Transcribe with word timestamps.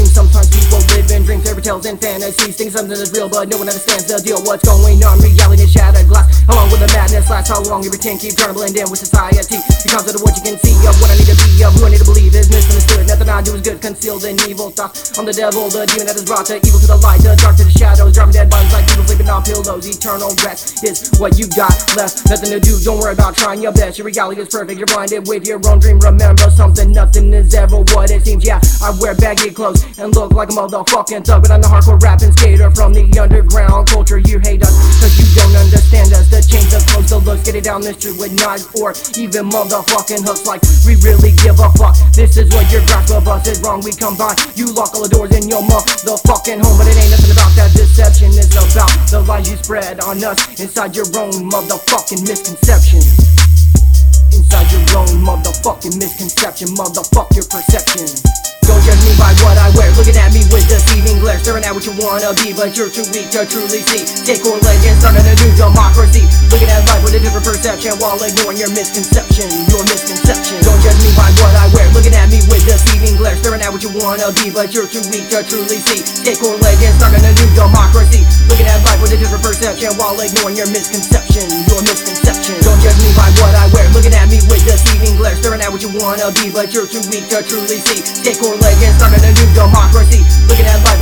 seems 0.00 0.16
sometimes 0.16 0.48
people 0.48 0.80
live 0.96 1.10
in 1.12 1.22
dreams, 1.28 1.44
fairy 1.44 1.60
tales, 1.60 1.84
and 1.84 2.00
fantasies. 2.00 2.56
Think 2.56 2.72
something 2.72 2.96
is 2.96 3.12
real, 3.12 3.28
but 3.28 3.48
no 3.52 3.60
one 3.60 3.68
understands 3.68 4.08
the 4.08 4.16
deal. 4.24 4.40
What's 4.48 4.64
going 4.64 4.96
on? 5.04 5.20
Reality 5.20 5.68
is 5.68 5.72
shattered 5.72 6.08
glass. 6.08 6.40
How 6.48 6.56
long 6.56 6.72
will 6.72 6.80
the 6.80 6.88
madness 6.96 7.28
last? 7.28 7.52
How 7.52 7.60
long 7.68 7.84
you 7.84 7.92
pretend 7.92 8.20
keep 8.20 8.32
trying 8.36 8.52
to 8.52 8.56
blend 8.56 8.76
in 8.76 8.88
with 8.88 9.00
society? 9.04 9.60
Because 9.84 10.08
of 10.08 10.24
what 10.24 10.32
you 10.40 10.44
can 10.44 10.56
see 10.56 10.72
of 10.88 10.96
what 11.04 11.12
I 11.12 11.20
need 11.20 11.28
to 11.28 11.36
be 11.36 11.60
of 11.60 11.76
who 11.76 11.84
I 11.84 11.92
need 11.92 12.00
to 12.00 12.08
believe 12.08 12.32
is 12.32 12.48
misunderstood. 12.48 13.04
Nothing 13.12 13.28
I 13.28 13.39
concealed 13.80 14.24
in 14.24 14.36
evil 14.48 14.70
thoughts. 14.70 15.18
I'm 15.18 15.24
the 15.26 15.32
devil, 15.32 15.68
the 15.68 15.86
demon 15.86 16.06
that 16.06 16.16
has 16.16 16.24
brought 16.24 16.46
the 16.46 16.60
evil 16.60 16.78
to 16.78 16.86
the 16.86 17.00
light, 17.00 17.20
the 17.24 17.34
dark 17.36 17.56
to 17.56 17.64
the 17.64 17.72
shadows. 17.72 18.12
Driving 18.14 18.36
dead 18.36 18.50
bodies 18.50 18.72
like 18.72 18.86
people 18.86 19.04
sleeping 19.04 19.28
on 19.28 19.42
pillows. 19.42 19.88
Eternal 19.88 20.30
rest 20.44 20.84
is 20.84 21.10
what 21.18 21.38
you 21.38 21.48
got 21.56 21.72
left. 21.96 22.28
Nothing 22.28 22.52
to 22.54 22.60
do, 22.60 22.78
don't 22.84 23.00
worry 23.00 23.16
about 23.16 23.36
trying 23.36 23.62
your 23.62 23.72
best. 23.72 23.98
Your 23.98 24.06
reality 24.06 24.40
is 24.42 24.48
perfect, 24.48 24.78
you're 24.78 24.86
blinded 24.86 25.26
with 25.26 25.46
your 25.46 25.60
own 25.66 25.80
dream. 25.80 25.98
Remember 26.00 26.50
something, 26.52 26.92
nothing 26.92 27.32
is 27.32 27.54
ever 27.54 27.80
what 27.96 28.10
it 28.10 28.24
seems. 28.24 28.44
Yeah, 28.44 28.60
I 28.82 28.92
wear 29.00 29.14
baggy 29.16 29.50
clothes 29.50 29.82
and 29.98 30.14
look 30.14 30.32
like 30.32 30.50
a 30.50 30.52
motherfucking 30.52 31.24
thug, 31.24 31.42
but 31.42 31.50
I'm 31.50 31.62
the 31.62 31.68
hardcore 31.68 32.00
rapping 32.02 32.32
skater 32.32 32.70
get 37.50 37.58
it 37.58 37.64
down 37.66 37.82
the 37.82 37.90
street 37.98 38.14
with 38.14 38.30
knives 38.38 38.70
or 38.78 38.94
even 39.18 39.50
motherfucking 39.50 40.22
hooks. 40.22 40.46
Like 40.46 40.62
we 40.86 40.94
really 41.02 41.34
give 41.42 41.58
a 41.58 41.66
fuck. 41.74 41.98
This 42.14 42.38
is 42.38 42.46
what 42.54 42.62
your 42.70 42.78
grasp 42.86 43.10
of 43.10 43.26
us 43.26 43.42
is 43.50 43.58
wrong. 43.58 43.82
We 43.82 43.90
by, 43.98 44.38
you 44.54 44.70
lock 44.70 44.94
all 44.94 45.02
the 45.02 45.10
doors 45.10 45.34
in 45.34 45.50
your 45.50 45.58
motherfucking 45.66 46.62
home, 46.62 46.76
but 46.78 46.86
it 46.86 46.94
ain't 46.94 47.10
nothing 47.10 47.34
about 47.34 47.50
that 47.58 47.74
deception. 47.74 48.30
It's 48.38 48.54
about 48.54 48.94
the 49.10 49.26
lies 49.26 49.50
you 49.50 49.58
spread 49.58 49.98
on 49.98 50.22
us 50.22 50.38
inside 50.62 50.94
your 50.94 51.10
own 51.18 51.50
motherfucking 51.50 52.22
misconception. 52.22 53.02
Inside 54.30 54.70
your 54.70 54.86
own 54.94 55.18
motherfucking 55.18 55.98
misconception, 55.98 56.70
motherfuck 56.78 57.34
your 57.34 57.50
perception. 57.50 58.06
Don't 58.62 58.78
judge 58.86 59.02
me 59.02 59.12
by 59.18 59.34
what 59.42 59.58
I 59.58 59.74
wear, 59.74 59.90
looking 59.98 60.14
at 60.14 60.30
me 60.30 60.39
staring 61.40 61.64
at 61.64 61.72
what 61.72 61.84
you 61.88 61.96
wanna 61.96 62.36
be, 62.44 62.52
but 62.52 62.76
you're 62.76 62.92
too 62.92 63.04
weak 63.16 63.32
to 63.32 63.48
truly 63.48 63.80
see. 63.88 64.04
Take 64.28 64.44
or 64.44 64.60
leg 64.60 64.80
and 64.84 64.96
start 65.00 65.16
a 65.16 65.24
new 65.24 65.52
democracy, 65.56 66.28
looking 66.52 66.68
at 66.68 66.84
life 66.92 67.00
with 67.00 67.16
a 67.16 67.20
different 67.20 67.44
perception 67.48 67.96
while 67.96 68.20
ignoring 68.20 68.60
your 68.60 68.68
misconception, 68.76 69.48
your 69.72 69.82
misconception. 69.88 70.60
Don't 70.60 70.80
judge 70.84 71.00
me 71.00 71.10
by 71.16 71.32
what 71.40 71.56
I 71.56 71.66
wear, 71.72 71.88
looking 71.96 72.12
at 72.12 72.28
me 72.28 72.44
with 72.52 72.62
deceiving 72.68 73.16
glare, 73.16 73.36
staring 73.40 73.64
at 73.64 73.72
what 73.72 73.80
you 73.80 73.90
wanna 73.96 74.28
be, 74.36 74.52
but 74.52 74.76
you're 74.76 74.86
too 74.86 75.02
weak 75.08 75.32
to 75.32 75.40
truly 75.40 75.80
see. 75.80 76.04
Take 76.22 76.44
or 76.44 76.60
leg 76.60 76.76
and 76.84 76.94
start 77.00 77.16
a 77.16 77.20
new 77.24 77.48
democracy, 77.56 78.20
looking 78.52 78.68
at 78.68 78.84
life 78.84 79.00
with 79.00 79.16
a 79.16 79.18
different 79.18 79.42
perception 79.42 79.96
while 79.96 80.14
ignoring 80.20 80.60
your 80.60 80.68
misconception, 80.68 81.48
your 81.72 81.80
misconception. 81.80 82.60
Don't 82.60 82.80
judge 82.84 83.00
me 83.00 83.10
by 83.16 83.32
what 83.40 83.56
I 83.56 83.64
wear, 83.72 83.88
looking 83.96 84.12
at 84.12 84.28
me 84.28 84.44
with 84.52 84.60
deceiving 84.68 85.16
glare, 85.16 85.36
staring 85.40 85.64
at 85.64 85.72
what 85.72 85.80
you 85.80 85.90
wanna 85.96 86.28
be, 86.36 86.52
but 86.52 86.68
you're 86.76 86.86
too 86.86 87.00
weak 87.08 87.32
to 87.32 87.40
truly 87.40 87.80
see. 87.80 88.04
Take 88.20 88.44
or 88.44 88.54
leg 88.60 88.76
and 88.84 88.92
start 89.00 89.16
a 89.16 89.20
new 89.24 89.48
democracy, 89.56 90.20
looking 90.44 90.68
at 90.68 90.84
life 90.84 90.99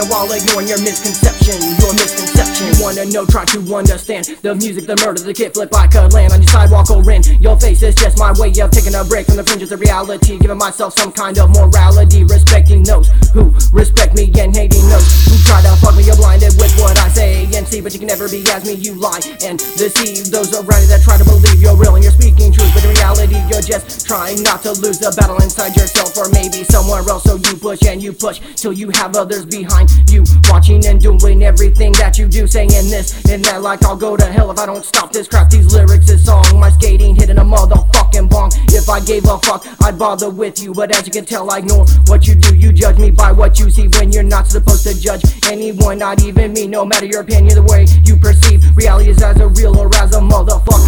while 0.00 0.32
ignoring 0.32 0.68
your 0.68 0.80
misconception, 0.80 1.60
wanna 3.02 3.12
know, 3.12 3.26
try 3.26 3.44
to 3.44 3.58
understand 3.74 4.26
the 4.42 4.54
music, 4.54 4.86
the 4.86 4.96
murder, 5.04 5.22
the 5.22 5.34
kid 5.34 5.54
flip 5.54 5.74
I 5.74 5.86
could 5.86 6.12
land 6.12 6.32
on 6.32 6.42
your 6.42 6.50
sidewalk 6.50 6.90
or 6.90 7.02
in 7.10 7.22
your 7.40 7.58
face. 7.58 7.82
It's 7.82 8.00
just 8.00 8.18
my 8.18 8.32
way 8.38 8.52
of 8.60 8.70
taking 8.70 8.94
a 8.94 9.04
break 9.04 9.26
from 9.26 9.36
the 9.36 9.44
fringes 9.44 9.72
of 9.72 9.80
reality, 9.80 10.38
giving 10.38 10.58
myself 10.58 10.94
some 10.94 11.10
kind 11.10 11.38
of 11.38 11.50
morality, 11.50 12.24
respecting 12.24 12.82
those 12.82 13.08
who 13.32 13.50
respect 13.72 14.14
me 14.14 14.30
and 14.38 14.54
hating 14.54 14.86
those 14.88 15.06
who 15.26 15.34
try 15.42 15.62
to 15.62 15.74
fuck 15.82 15.96
me. 15.96 16.04
You're 16.04 16.16
blinded 16.16 16.54
with 16.58 16.74
what 16.78 16.98
I 16.98 17.08
say 17.08 17.48
and 17.54 17.66
see, 17.66 17.80
but 17.80 17.92
you 17.92 17.98
can 17.98 18.08
never 18.08 18.28
be 18.28 18.44
as 18.50 18.64
me. 18.66 18.74
You 18.74 18.94
lie 18.94 19.22
and 19.42 19.58
deceive 19.58 20.30
those 20.30 20.54
around 20.54 20.82
you 20.82 20.90
that 20.94 21.02
try 21.02 21.18
to 21.18 21.24
believe 21.24 21.58
you're 21.58 21.76
real 21.76 21.94
and 21.96 22.04
you're 22.04 22.14
speaking 22.14 22.52
truth, 22.52 22.70
but 22.74 22.84
in 22.84 22.94
reality 22.94 23.38
you're 23.50 23.64
just 23.64 24.06
trying 24.06 24.42
not 24.42 24.62
to 24.62 24.72
lose 24.78 24.98
the 24.98 25.10
battle 25.16 25.36
inside 25.42 25.74
yourself 25.74 26.14
or 26.18 26.30
maybe 26.30 26.62
somewhere 26.64 27.02
else. 27.08 27.24
So 27.24 27.36
you 27.36 27.56
push 27.58 27.82
and 27.82 28.02
you 28.02 28.12
push 28.12 28.38
till 28.54 28.72
you 28.72 28.90
have 28.94 29.16
others 29.16 29.46
behind 29.46 29.90
you 30.10 30.24
watching 30.50 30.84
and 30.86 31.00
doing 31.00 31.42
everything 31.42 31.92
that 31.98 32.18
you 32.18 32.28
do, 32.28 32.46
saying 32.46 32.70
this 32.92 33.24
and 33.30 33.42
that 33.46 33.62
like 33.62 33.82
I'll 33.84 33.96
go 33.96 34.16
to 34.16 34.24
hell 34.24 34.50
if 34.50 34.58
I 34.58 34.66
don't 34.66 34.84
stop 34.84 35.12
this 35.12 35.26
crap. 35.26 35.48
These 35.48 35.72
lyrics, 35.72 36.06
this 36.06 36.26
song, 36.26 36.44
my 36.60 36.68
skating 36.70 37.16
hitting 37.16 37.38
a 37.38 37.44
motherfucking 37.44 38.28
bong. 38.28 38.50
If 38.68 38.88
I 38.88 39.00
gave 39.00 39.24
a 39.24 39.38
fuck, 39.38 39.64
I'd 39.82 39.98
bother 39.98 40.28
with 40.28 40.62
you, 40.62 40.74
but 40.74 40.94
as 40.94 41.06
you 41.06 41.12
can 41.12 41.24
tell, 41.24 41.50
I 41.50 41.58
ignore 41.58 41.86
what 42.06 42.26
you 42.26 42.34
do. 42.34 42.54
You 42.54 42.70
judge 42.72 42.98
me 42.98 43.10
by 43.10 43.32
what 43.32 43.58
you 43.58 43.70
see 43.70 43.88
when 43.88 44.12
you're 44.12 44.22
not 44.22 44.46
supposed 44.46 44.84
to 44.84 45.00
judge 45.00 45.22
anyone, 45.46 45.98
not 45.98 46.22
even 46.22 46.52
me. 46.52 46.66
No 46.66 46.84
matter 46.84 47.06
your 47.06 47.22
opinion, 47.22 47.54
the 47.54 47.62
way 47.62 47.86
you 48.04 48.16
perceive 48.16 48.60
reality 48.76 49.10
is 49.10 49.22
as 49.22 49.40
a 49.40 49.48
real 49.48 49.78
or 49.78 49.88
as 49.96 50.14
a 50.14 50.20
motherfucking 50.20 50.81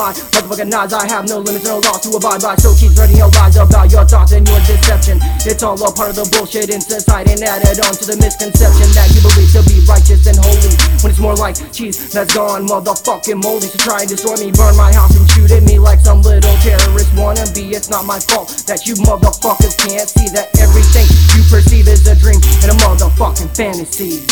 motherfucking 0.00 0.72
eyes. 0.72 0.92
I 0.92 1.06
have 1.08 1.28
no 1.28 1.38
limits, 1.38 1.64
no 1.64 1.78
laws 1.78 2.00
to 2.08 2.16
abide 2.16 2.40
by. 2.40 2.56
So 2.56 2.72
keep 2.74 2.92
spreading 2.92 3.16
your 3.16 3.28
lies 3.36 3.56
about 3.56 3.92
your 3.92 4.04
thoughts 4.08 4.32
and 4.32 4.48
your 4.48 4.60
deception. 4.64 5.20
It's 5.44 5.62
all 5.62 5.76
a 5.76 5.92
part 5.92 6.10
of 6.10 6.16
the 6.16 6.26
bullshit 6.32 6.70
in 6.70 6.80
society 6.80 7.36
and 7.36 7.42
added 7.42 7.84
on 7.84 7.92
to 8.00 8.04
the 8.08 8.16
misconception 8.16 8.88
that 8.96 9.12
you 9.12 9.20
believe 9.20 9.52
to 9.52 9.62
be 9.68 9.84
righteous 9.84 10.24
and 10.26 10.38
holy. 10.40 10.72
When 11.04 11.12
it's 11.12 11.20
more 11.20 11.36
like 11.36 11.56
cheese 11.72 12.12
that's 12.12 12.32
gone 12.34 12.66
motherfucking 12.66 13.42
moldy. 13.42 13.68
So 13.68 13.78
try 13.78 14.00
and 14.00 14.08
destroy 14.08 14.36
me, 14.40 14.52
burn 14.52 14.76
my 14.76 14.92
house 14.92 15.12
and 15.16 15.28
shoot 15.36 15.52
at 15.52 15.62
me 15.62 15.78
like 15.78 16.00
some 16.00 16.22
little 16.22 16.56
terrorist 16.64 17.12
wanna 17.16 17.44
be. 17.52 17.76
It's 17.76 17.90
not 17.90 18.04
my 18.04 18.18
fault 18.18 18.48
that 18.66 18.86
you 18.86 18.94
motherfuckers 19.04 19.76
can't 19.76 20.08
see 20.08 20.28
that 20.32 20.48
everything 20.58 21.06
you 21.36 21.44
perceive 21.52 21.88
is 21.88 22.06
a 22.08 22.16
dream 22.16 22.40
and 22.64 22.72
a 22.72 22.76
motherfucking 22.80 23.52
fantasy. 23.56 24.24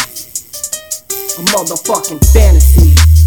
A 1.39 1.43
motherfucking 1.53 2.19
fantasy. 2.33 3.18